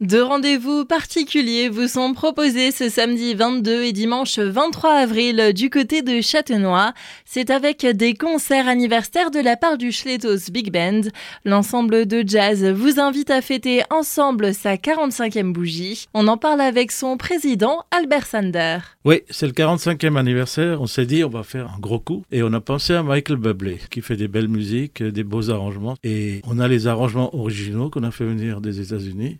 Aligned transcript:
Deux 0.00 0.22
rendez-vous 0.22 0.84
particuliers 0.84 1.68
vous 1.68 1.88
sont 1.88 2.14
proposés 2.14 2.70
ce 2.70 2.88
samedi 2.88 3.34
22 3.34 3.82
et 3.82 3.92
dimanche 3.92 4.38
23 4.38 4.92
avril 4.92 5.52
du 5.52 5.70
côté 5.70 6.02
de 6.02 6.20
Châtenois. 6.20 6.92
C'est 7.24 7.50
avec 7.50 7.84
des 7.84 8.14
concerts 8.14 8.68
anniversaires 8.68 9.32
de 9.32 9.40
la 9.40 9.56
part 9.56 9.76
du 9.76 9.90
Schletos 9.90 10.52
Big 10.52 10.72
Band. 10.72 11.00
L'ensemble 11.44 12.06
de 12.06 12.22
jazz 12.24 12.64
vous 12.64 13.00
invite 13.00 13.32
à 13.32 13.42
fêter 13.42 13.82
ensemble 13.90 14.54
sa 14.54 14.76
45e 14.76 15.52
bougie. 15.52 16.06
On 16.14 16.28
en 16.28 16.36
parle 16.36 16.60
avec 16.60 16.92
son 16.92 17.16
président 17.16 17.82
Albert 17.90 18.28
Sander. 18.28 18.78
Oui, 19.04 19.22
c'est 19.30 19.46
le 19.48 19.52
45e 19.52 20.16
anniversaire. 20.16 20.80
On 20.80 20.86
s'est 20.86 21.06
dit 21.06 21.24
on 21.24 21.28
va 21.28 21.42
faire 21.42 21.72
un 21.76 21.80
gros 21.80 21.98
coup 21.98 22.22
et 22.30 22.44
on 22.44 22.52
a 22.52 22.60
pensé 22.60 22.94
à 22.94 23.02
Michael 23.02 23.38
Bublé 23.38 23.78
qui 23.90 24.00
fait 24.00 24.16
des 24.16 24.28
belles 24.28 24.46
musiques, 24.46 25.02
des 25.02 25.24
beaux 25.24 25.50
arrangements 25.50 25.96
et 26.04 26.40
on 26.46 26.60
a 26.60 26.68
les 26.68 26.86
arrangements 26.86 27.34
originaux 27.34 27.90
qu'on 27.90 28.04
a 28.04 28.12
fait 28.12 28.26
venir 28.26 28.60
des 28.60 28.80
États-Unis 28.80 29.38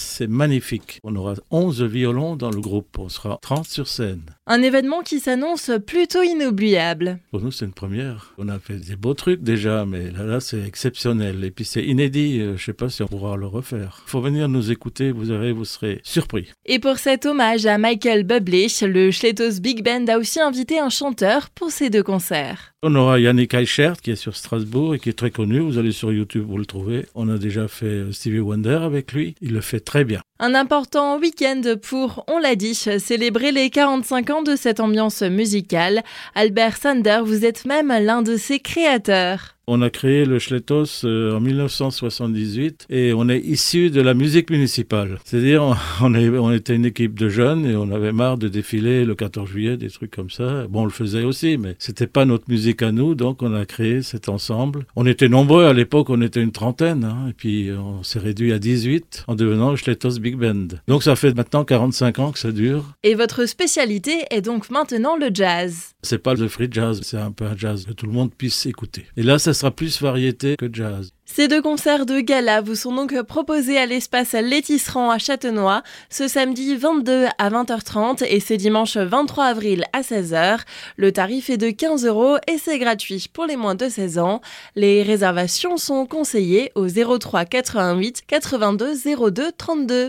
c'est 0.00 0.26
magnifique. 0.26 1.00
On 1.04 1.14
aura 1.16 1.34
11 1.50 1.82
violons 1.82 2.36
dans 2.36 2.50
le 2.50 2.60
groupe, 2.60 2.98
on 2.98 3.08
sera 3.08 3.38
30 3.42 3.66
sur 3.66 3.88
scène. 3.88 4.22
Un 4.46 4.62
événement 4.62 5.02
qui 5.02 5.20
s'annonce 5.20 5.70
plutôt 5.86 6.22
inoubliable. 6.22 7.20
Pour 7.30 7.40
nous, 7.40 7.52
c'est 7.52 7.64
une 7.64 7.72
première. 7.72 8.34
On 8.38 8.48
a 8.48 8.58
fait 8.58 8.76
des 8.76 8.96
beaux 8.96 9.14
trucs 9.14 9.42
déjà, 9.42 9.84
mais 9.84 10.10
là, 10.10 10.24
là 10.24 10.40
c'est 10.40 10.62
exceptionnel. 10.62 11.44
Et 11.44 11.50
puis 11.50 11.64
c'est 11.64 11.84
inédit, 11.84 12.40
euh, 12.40 12.56
je 12.56 12.64
sais 12.64 12.72
pas 12.72 12.88
si 12.88 13.02
on 13.02 13.06
pourra 13.06 13.36
le 13.36 13.46
refaire. 13.46 14.02
Il 14.06 14.10
faut 14.10 14.20
venir 14.20 14.48
nous 14.48 14.70
écouter, 14.70 15.12
vous 15.12 15.24
verrez, 15.24 15.52
vous 15.52 15.64
serez 15.64 16.00
surpris. 16.02 16.50
Et 16.66 16.78
pour 16.78 16.98
cet 16.98 17.26
hommage 17.26 17.66
à 17.66 17.78
Michael 17.78 18.24
Bublé, 18.24 18.66
le 18.82 19.10
Schletos 19.10 19.60
Big 19.60 19.84
Band 19.84 20.06
a 20.08 20.18
aussi 20.18 20.40
invité 20.40 20.78
un 20.78 20.88
chanteur 20.88 21.50
pour 21.50 21.70
ces 21.70 21.90
deux 21.90 22.02
concerts. 22.02 22.69
On 22.82 22.94
aura 22.94 23.20
Yannick 23.20 23.52
Eichert 23.52 24.00
qui 24.00 24.10
est 24.10 24.16
sur 24.16 24.34
Strasbourg 24.34 24.94
et 24.94 24.98
qui 24.98 25.10
est 25.10 25.18
très 25.18 25.30
connu. 25.30 25.58
Vous 25.58 25.76
allez 25.76 25.92
sur 25.92 26.10
YouTube, 26.12 26.46
vous 26.48 26.56
le 26.56 26.64
trouvez. 26.64 27.04
On 27.14 27.28
a 27.28 27.36
déjà 27.36 27.68
fait 27.68 27.84
euh, 27.84 28.12
Stevie 28.12 28.40
Wonder 28.40 28.78
avec 28.82 29.12
lui. 29.12 29.34
Il 29.42 29.52
le 29.52 29.60
fait 29.60 29.80
très 29.80 30.02
bien. 30.02 30.22
Un 30.38 30.54
important 30.54 31.18
week-end 31.18 31.60
pour, 31.82 32.24
on 32.26 32.38
l'a 32.38 32.54
dit, 32.54 32.74
célébrer 32.74 33.52
les 33.52 33.68
45 33.68 34.30
ans 34.30 34.42
de 34.42 34.56
cette 34.56 34.80
ambiance 34.80 35.20
musicale. 35.20 36.02
Albert 36.34 36.78
Sander, 36.78 37.20
vous 37.22 37.44
êtes 37.44 37.66
même 37.66 37.88
l'un 37.88 38.22
de 38.22 38.38
ses 38.38 38.60
créateurs. 38.60 39.56
On 39.72 39.82
a 39.82 39.90
créé 39.90 40.24
le 40.24 40.40
Schletos 40.40 41.04
euh, 41.04 41.36
en 41.36 41.38
1978 41.38 42.86
et 42.90 43.12
on 43.12 43.28
est 43.28 43.38
issu 43.38 43.90
de 43.90 44.00
la 44.00 44.14
musique 44.14 44.50
municipale. 44.50 45.20
C'est-à-dire, 45.24 45.62
on, 46.02 46.12
on, 46.12 46.50
était 46.50 46.74
une 46.74 46.86
équipe 46.86 47.16
de 47.16 47.28
jeunes 47.28 47.64
et 47.64 47.76
on 47.76 47.92
avait 47.92 48.10
marre 48.10 48.36
de 48.36 48.48
défiler 48.48 49.04
le 49.04 49.14
14 49.14 49.48
juillet, 49.48 49.76
des 49.76 49.88
trucs 49.88 50.10
comme 50.10 50.28
ça. 50.28 50.66
Bon, 50.66 50.80
on 50.80 50.84
le 50.86 50.90
faisait 50.90 51.22
aussi, 51.22 51.56
mais 51.56 51.76
c'était 51.78 52.08
pas 52.08 52.24
notre 52.24 52.46
musique 52.48 52.82
à 52.82 52.90
nous, 52.90 53.14
donc 53.14 53.44
on 53.44 53.54
a 53.54 53.64
créé 53.64 54.02
cet 54.02 54.28
ensemble. 54.28 54.86
On 54.96 55.06
était 55.06 55.28
nombreux 55.28 55.66
à 55.66 55.72
l'époque, 55.72 56.10
on 56.10 56.20
était 56.20 56.42
une 56.42 56.50
trentaine, 56.50 57.04
hein, 57.04 57.28
et 57.30 57.32
puis 57.32 57.70
on 57.70 58.02
s'est 58.02 58.18
réduit 58.18 58.52
à 58.52 58.58
18 58.58 59.26
en 59.28 59.36
devenant 59.36 59.70
le 59.70 59.76
Schletos 59.76 60.18
Big 60.18 60.34
Band. 60.34 60.66
Donc 60.88 61.04
ça 61.04 61.14
fait 61.14 61.32
maintenant 61.32 61.64
45 61.64 62.18
ans 62.18 62.32
que 62.32 62.40
ça 62.40 62.50
dure. 62.50 62.86
Et 63.04 63.14
votre 63.14 63.46
spécialité 63.46 64.24
est 64.32 64.42
donc 64.42 64.68
maintenant 64.68 65.16
le 65.16 65.30
jazz. 65.32 65.94
C'est 66.02 66.18
pas 66.18 66.34
le 66.34 66.48
free 66.48 66.68
jazz, 66.68 67.02
c'est 67.04 67.18
un 67.18 67.30
peu 67.30 67.44
un 67.44 67.56
jazz 67.56 67.84
que 67.84 67.92
tout 67.92 68.06
le 68.06 68.12
monde 68.12 68.32
puisse 68.36 68.66
écouter. 68.66 69.04
Et 69.16 69.22
là, 69.22 69.38
ça 69.38 69.59
sera 69.60 69.70
plus 69.70 70.00
variété 70.00 70.56
que 70.56 70.68
jazz. 70.72 71.10
Ces 71.26 71.46
deux 71.46 71.62
concerts 71.62 72.06
de 72.06 72.18
gala 72.20 72.60
vous 72.60 72.74
sont 72.74 72.92
donc 72.92 73.22
proposés 73.22 73.78
à 73.78 73.86
l'espace 73.86 74.32
Létisserand 74.32 75.10
à 75.10 75.18
Châtenois 75.18 75.82
ce 76.08 76.26
samedi 76.26 76.74
22 76.74 77.26
à 77.38 77.50
20h30 77.50 78.24
et 78.24 78.40
ce 78.40 78.54
dimanche 78.54 78.96
23 78.96 79.44
avril 79.44 79.84
à 79.92 80.00
16h. 80.00 80.60
Le 80.96 81.12
tarif 81.12 81.48
est 81.48 81.56
de 81.56 81.70
15 81.70 82.04
euros 82.06 82.36
et 82.48 82.58
c'est 82.58 82.78
gratuit 82.78 83.26
pour 83.32 83.44
les 83.44 83.56
moins 83.56 83.76
de 83.76 83.88
16 83.88 84.18
ans. 84.18 84.40
Les 84.74 85.04
réservations 85.04 85.76
sont 85.76 86.04
conseillées 86.04 86.72
au 86.74 86.88
03 86.88 87.44
88 87.44 88.22
82 88.26 88.94
02 89.30 89.52
32. 89.56 90.08